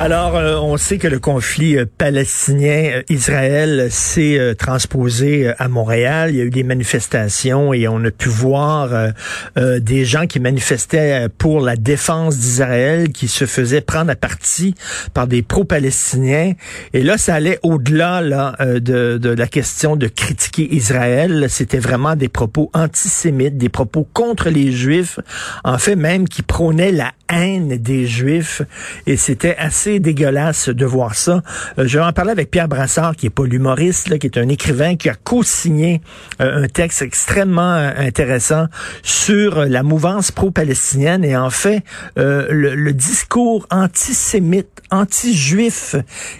[0.00, 6.30] Alors, euh, on sait que le conflit euh, palestinien-Israël s'est euh, transposé à Montréal.
[6.30, 9.12] Il y a eu des manifestations et on a pu voir
[9.56, 14.74] des gens qui manifestaient pour la défense d'Israël, qui se faisaient prendre à partie
[15.14, 16.52] par des pro-palestiniens.
[16.92, 21.46] Et là, ça allait au-delà là, de, de la question de critiquer Israël.
[21.48, 25.18] C'était vraiment des propos antisémites, des propos contre les Juifs,
[25.64, 28.62] en fait même qui prônaient la haine des Juifs.
[29.06, 31.42] Et c'était assez dégueulasse de voir ça.
[31.78, 34.48] Euh, je vais en parler avec Pierre Brassard, qui est pas l'humoriste, qui est un
[34.48, 36.00] écrivain qui a co-signé
[36.40, 38.66] euh, un texte extrêmement euh, intéressant
[39.02, 41.82] sur la mouvance pro-palestinienne et en fait
[42.16, 45.96] le, le, discours antisémite, anti-juif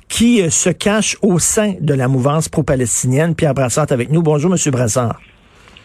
[0.09, 3.35] qui se cache au sein de la mouvance pro-palestinienne.
[3.35, 4.23] Pierre Brassard est avec nous.
[4.23, 5.19] Bonjour, Monsieur Brassard.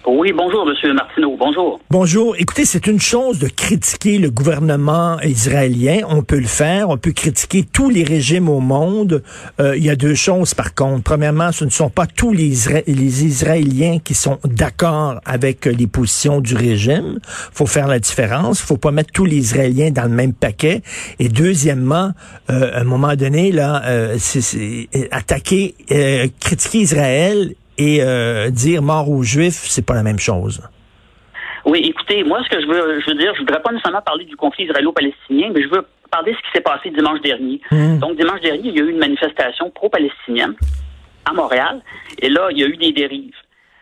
[0.09, 1.35] Oui, bonjour, Monsieur Martineau.
[1.37, 1.81] Bonjour.
[1.89, 2.33] Bonjour.
[2.39, 5.99] Écoutez, c'est une chose de critiquer le gouvernement israélien.
[6.07, 6.89] On peut le faire.
[6.89, 9.21] On peut critiquer tous les régimes au monde.
[9.59, 11.03] Euh, il y a deux choses, par contre.
[11.03, 12.47] Premièrement, ce ne sont pas tous les,
[12.87, 17.19] Israéliens qui sont d'accord avec les positions du régime.
[17.51, 18.61] faut faire la différence.
[18.61, 20.83] faut pas mettre tous les Israéliens dans le même paquet.
[21.19, 22.11] Et deuxièmement,
[22.49, 28.81] euh, à un moment donné, là, euh, c'est attaquer, euh, critiquer Israël et euh, dire
[28.81, 30.61] mort aux Juifs, c'est pas la même chose.
[31.65, 34.25] Oui, écoutez, moi, ce que je veux, je veux dire, je voudrais pas nécessairement parler
[34.25, 37.59] du conflit israélo-palestinien, mais je veux parler de ce qui s'est passé dimanche dernier.
[37.71, 37.99] Hmm.
[37.99, 40.55] Donc, dimanche dernier, il y a eu une manifestation pro-palestinienne
[41.25, 41.81] à Montréal,
[42.19, 43.35] et là, il y a eu des dérives.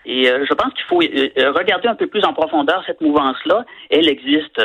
[0.06, 3.66] Et euh, je pense qu'il faut euh, regarder un peu plus en profondeur cette mouvance-là.
[3.90, 4.62] Elle existe.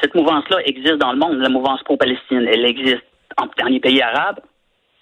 [0.00, 2.48] Cette mouvance-là existe dans le monde, la mouvance pro-palestinienne.
[2.52, 3.02] Elle existe
[3.36, 4.40] dans les pays arabes,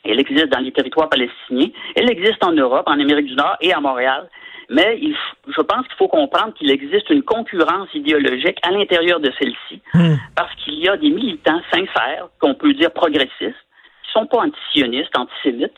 [0.05, 1.69] elle existe dans les territoires palestiniens.
[1.97, 4.29] Elle existe en Europe, en Amérique du Nord et à Montréal.
[4.71, 5.15] Mais il,
[5.47, 10.15] je pense qu'il faut comprendre qu'il existe une concurrence idéologique à l'intérieur de celle-ci, hmm.
[10.35, 13.41] parce qu'il y a des militants sincères, qu'on peut dire progressistes,
[14.03, 15.77] qui sont pas antisionistes, antisémites,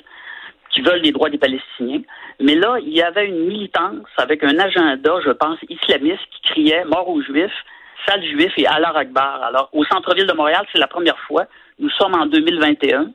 [0.70, 2.02] qui veulent les droits des Palestiniens.
[2.40, 6.84] Mais là, il y avait une militance avec un agenda, je pense, islamiste qui criait
[6.84, 7.64] mort aux Juifs,
[8.06, 9.42] sale juif et Allah Akbar.
[9.42, 11.46] Alors, au centre-ville de Montréal, c'est la première fois.
[11.78, 13.10] Nous sommes en 2021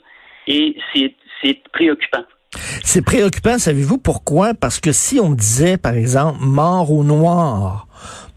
[0.47, 0.75] et
[1.41, 2.23] c'est préoccupant.
[2.83, 4.53] C'est préoccupant, savez-vous pourquoi?
[4.53, 7.87] Parce que si on disait, par exemple, mort aux Noirs,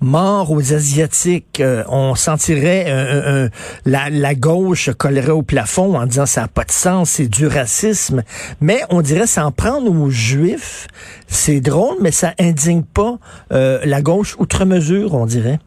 [0.00, 3.48] mort aux Asiatiques, euh, on sentirait euh,
[3.84, 7.48] la, la, gauche collerait au plafond en disant ça n'a pas de sens, c'est du
[7.48, 8.22] racisme.
[8.60, 10.86] Mais on dirait s'en prendre aux Juifs,
[11.26, 13.18] c'est drôle, mais ça indigne pas
[13.52, 15.58] euh, la gauche outre mesure, on dirait.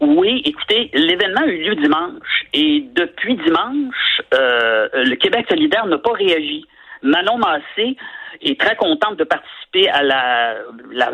[0.00, 5.98] Oui, écoutez, l'événement a eu lieu dimanche et depuis dimanche, euh, le Québec solidaire n'a
[5.98, 6.66] pas réagi.
[7.02, 7.96] Manon Massé
[8.42, 10.56] est très contente de participer à la,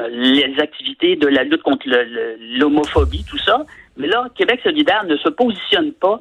[0.08, 1.86] les activités de la lutte contre
[2.58, 3.64] l'homophobie, tout ça.
[3.96, 6.20] Mais là, Québec solidaire ne se positionne pas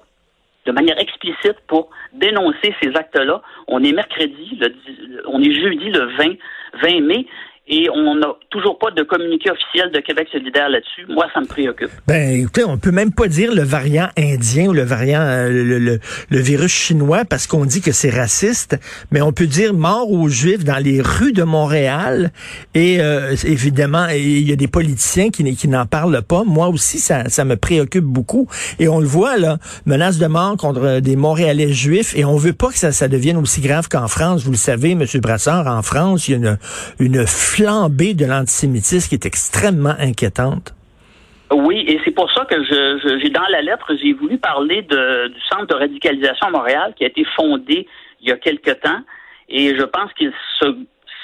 [0.66, 3.42] de manière explicite pour dénoncer ces actes-là.
[3.68, 4.60] On est mercredi,
[5.26, 6.36] on est jeudi le 20,
[6.84, 7.26] 20 mai,
[7.68, 11.06] et on n'a toujours pas de communiqué officiel de Québec solidaire là-dessus.
[11.08, 11.90] Moi, ça me préoccupe.
[12.06, 15.80] Ben, écoutez, on peut même pas dire le variant indien ou le variant, euh, le,
[15.80, 18.78] le, virus chinois parce qu'on dit que c'est raciste,
[19.10, 22.32] mais on peut dire mort aux Juifs dans les rues de Montréal.
[22.76, 26.44] Et euh, évidemment, il y a des politiciens qui, n'en parlent pas.
[26.44, 28.48] Moi aussi, ça, me préoccupe beaucoup.
[28.80, 32.14] Et on le voit là, menace de mort contre des Montréalais juifs.
[32.18, 34.44] Et on veut pas que ça, devienne aussi grave qu'en France.
[34.44, 36.58] Vous le savez, Monsieur Brassard, en France, il y a une,
[37.00, 40.74] une flambée de l'antisémitisme qui est extrêmement inquiétante.
[41.52, 45.76] Oui, et c'est pour ça que dans la lettre, j'ai voulu parler du centre de
[45.76, 47.88] radicalisation à Montréal qui a été fondé
[48.22, 49.02] il y a quelque temps.
[49.50, 50.78] Et je pense que ce,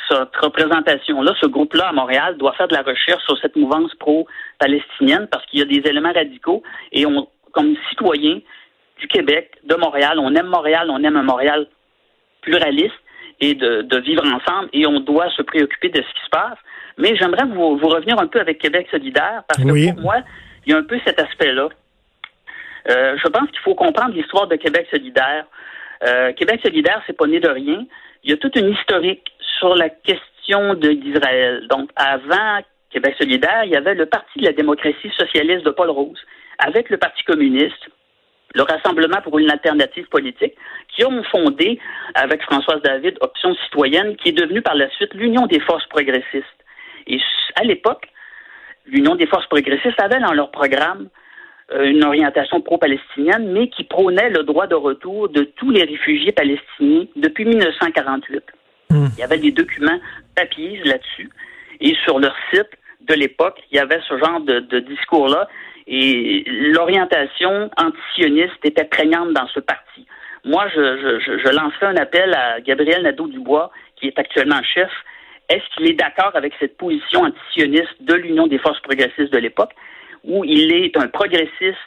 [0.10, 5.28] cette représentation-là, ce groupe-là à Montréal doit faire de la recherche sur cette mouvance pro-palestinienne
[5.32, 7.06] parce qu'il y a des éléments radicaux et
[7.52, 8.40] comme citoyens
[9.00, 11.68] du Québec, de Montréal, on aime Montréal, on aime un Montréal
[12.42, 12.94] pluraliste
[13.40, 16.58] et de, vivre ensemble et on doit se préoccuper de ce qui se passe.
[16.98, 20.18] Mais j'aimerais vous, revenir un peu avec Québec solidaire parce que pour moi,
[20.66, 21.70] il y a un peu cet aspect-là.
[22.90, 25.46] Euh, je pense qu'il faut comprendre l'histoire de Québec solidaire.
[26.06, 27.86] Euh, Québec solidaire, c'est pas né de rien.
[28.24, 31.68] Il y a toute une historique sur la question d'Israël.
[31.70, 35.90] Donc, avant Québec solidaire, il y avait le Parti de la démocratie socialiste de Paul
[35.90, 36.20] Rose,
[36.60, 37.90] avec le Parti communiste,
[38.58, 40.54] le Rassemblement pour une alternative politique,
[40.94, 41.80] qui ont fondé,
[42.16, 46.46] avec Françoise David, Option citoyenne, qui est devenue par la suite l'Union des forces progressistes.
[47.06, 47.20] Et
[47.56, 48.08] à l'époque,
[48.88, 51.10] l'Union des forces progressistes avait dans leur programme
[51.74, 56.32] euh, une orientation pro-palestinienne, mais qui prônait le droit de retour de tous les réfugiés
[56.32, 58.44] palestiniens depuis 1948.
[58.90, 59.08] Hmm.
[59.18, 60.00] Il y avait des documents
[60.36, 61.30] papiers là-dessus.
[61.80, 62.70] Et sur leur site
[63.02, 65.48] de l'époque, il y avait ce genre de, discours-là.
[65.88, 70.06] Et l'orientation antisioniste était prégnante dans ce parti.
[70.44, 74.90] Moi, je, je, je lancerai un appel à Gabriel Nadeau-Dubois, qui est actuellement chef.
[75.50, 79.72] Est-ce qu'il est d'accord avec cette position antisioniste de l'Union des forces progressistes de l'époque,
[80.24, 81.78] où il est un progressiste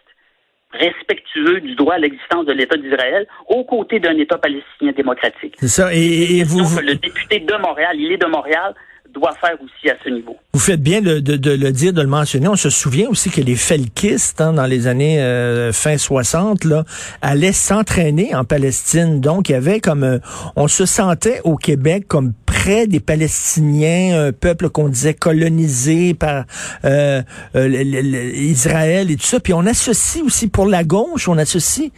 [0.72, 5.56] respectueux du droit à l'existence de l'État d'Israël aux côtés d'un État palestinien démocratique?
[5.58, 5.90] C'est ça.
[5.92, 8.74] Et, vous, le député de Montréal, il est de Montréal,
[9.12, 10.36] doit faire aussi à ce niveau.
[10.52, 12.48] Vous faites bien de, le dire, de le mentionner.
[12.48, 16.84] On se souvient aussi que les felkistes, hein, dans les années euh, fin 60, là,
[17.22, 19.20] allaient s'entraîner en Palestine.
[19.20, 20.04] Donc, il y avait comme...
[20.04, 20.18] Euh,
[20.56, 26.44] on se sentait au Québec comme près des Palestiniens, un peuple qu'on disait colonisé par
[26.84, 27.22] euh,
[27.54, 29.40] Israël et tout ça.
[29.40, 31.90] Puis on associe aussi, pour la gauche, on associe...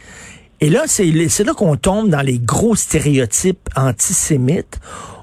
[0.63, 4.79] Et là, c'est là qu'on tombe dans les gros stéréotypes antisémites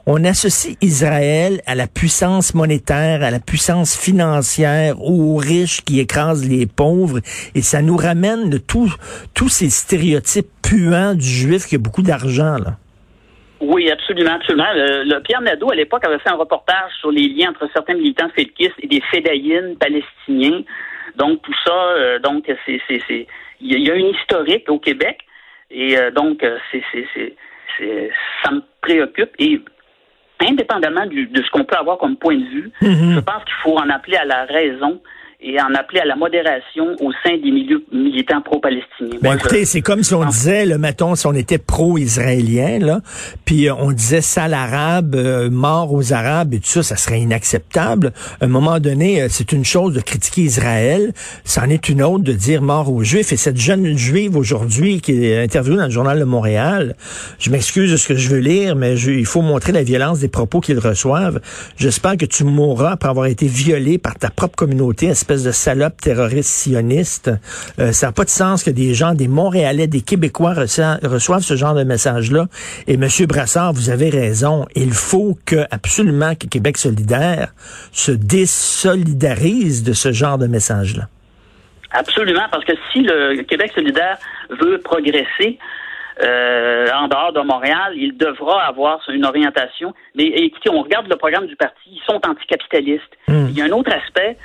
[0.07, 6.49] on associe Israël à la puissance monétaire, à la puissance financière, aux riches qui écrasent
[6.49, 7.21] les pauvres,
[7.55, 12.57] et ça nous ramène de tous ces stéréotypes puants du juif qui a beaucoup d'argent,
[12.59, 12.77] là.
[13.61, 14.73] Oui, absolument, absolument.
[14.75, 18.31] Le, Pierre Nadeau, à l'époque, avait fait un reportage sur les liens entre certains militants
[18.35, 20.63] fédéquistes et des fédayines palestiniens.
[21.17, 23.27] Donc, tout ça, euh, donc, c'est, c'est,
[23.61, 25.19] il y a une historique au Québec.
[25.71, 27.35] Et euh, donc, euh, c'est, c'est,
[27.79, 28.11] c'est,
[28.43, 29.31] ça me préoccupe.
[29.39, 29.61] Et
[30.41, 33.15] indépendamment de ce qu'on peut avoir comme point de vue, mhm.
[33.15, 35.01] je pense qu'il faut en appeler à la raison
[35.43, 39.19] et en appeler à la modération au sein des milieux militants pro-palestiniens.
[39.23, 43.01] Ben écoutez, c'est comme si on disait, le mettons, si on était pro-israélien, là,
[43.47, 47.21] puis euh, on disait sale arabe, euh, mort aux arabes et tout ça, ça serait
[47.21, 48.13] inacceptable.
[48.41, 51.13] À un moment donné, euh, c'est une chose de critiquer Israël,
[51.45, 53.33] c'en est une autre de dire mort aux juifs.
[53.33, 56.97] Et cette jeune juive aujourd'hui qui est interviewée dans le journal de Montréal,
[57.39, 60.29] je m'excuse de ce que je veux lire, mais il faut montrer la violence des
[60.29, 61.41] propos qu'ils reçoivent.
[61.79, 66.51] J'espère que tu mourras après avoir été violé par ta propre communauté, de salope terroriste
[66.51, 67.31] sioniste.
[67.79, 71.57] Euh, ça n'a pas de sens que des gens, des Montréalais, des Québécois reçoivent ce
[71.57, 72.47] genre de message-là.
[72.87, 74.67] Et Monsieur Brassard, vous avez raison.
[74.75, 77.53] Il faut que absolument que Québec solidaire
[77.93, 81.05] se désolidarise de ce genre de message-là.
[81.93, 84.19] Absolument, parce que si le Québec solidaire
[84.61, 85.59] veut progresser,
[86.23, 89.95] euh, en dehors de Montréal, il devra avoir une orientation.
[90.15, 93.17] Mais écoutez, on regarde le programme du parti, ils sont anticapitalistes.
[93.27, 93.47] Hmm.
[93.49, 94.37] Il y a un autre aspect,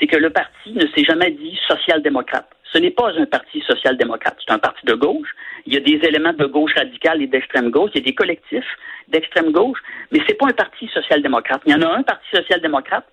[0.00, 2.48] c'est que le parti ne s'est jamais dit social-démocrate.
[2.72, 5.28] Ce n'est pas un parti social-démocrate, c'est un parti de gauche.
[5.66, 8.14] Il y a des éléments de gauche radicale et d'extrême gauche, il y a des
[8.14, 8.76] collectifs
[9.08, 9.78] d'extrême gauche,
[10.10, 11.62] mais c'est pas un parti social-démocrate.
[11.66, 13.04] Il y en a un parti social-démocrate,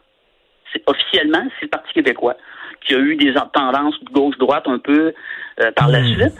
[0.86, 2.38] officiellement, c'est le Parti québécois,
[2.82, 5.14] qui a eu des tendances de gauche-droite un peu
[5.60, 6.14] euh, par la hmm.
[6.14, 6.34] suite.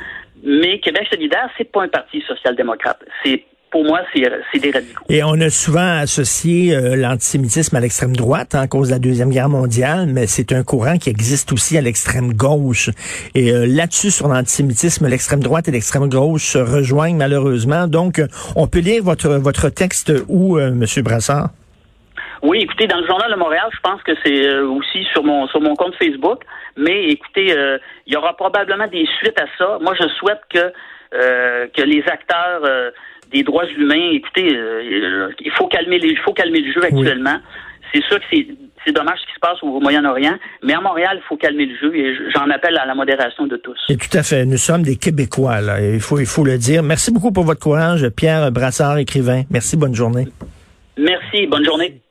[0.44, 3.04] Mais Québec solidaire, c'est pas un parti social-démocrate.
[3.24, 5.04] C'est pour moi, c'est des radicaux.
[5.10, 9.00] Et on a souvent associé euh, l'antisémitisme à l'extrême droite hein, à cause de la
[9.00, 12.90] Deuxième Guerre mondiale, mais c'est un courant qui existe aussi à l'extrême gauche.
[13.36, 17.88] Et euh, là-dessus, sur l'antisémitisme, l'extrême droite et l'extrême gauche se rejoignent malheureusement.
[17.88, 20.86] Donc, euh, on peut lire votre, votre texte où, M.
[21.04, 21.50] Brassard?
[22.44, 25.60] Oui, écoutez, dans le journal de Montréal, je pense que c'est aussi sur mon sur
[25.60, 26.44] mon compte Facebook.
[26.78, 27.48] Mais écoutez,
[28.06, 29.80] il y aura probablement des suites à ça.
[29.82, 30.72] Moi, je souhaite que
[31.12, 32.62] que les acteurs
[33.32, 37.38] des droits humains, écoutez, euh, il faut calmer les, il faut calmer le jeu actuellement.
[37.94, 38.26] C'est sûr que
[38.86, 41.76] c'est dommage ce qui se passe au Moyen-Orient, mais à Montréal, il faut calmer le
[41.78, 43.78] jeu et j'en appelle à la modération de tous.
[43.90, 44.46] Et tout à fait.
[44.46, 45.82] Nous sommes des Québécois, là.
[45.82, 46.84] Il faut, il faut le dire.
[46.84, 49.44] Merci beaucoup pour votre courage, Pierre Brassard, écrivain.
[49.50, 50.28] Merci, bonne journée.
[50.98, 52.02] Merci, bonne journée.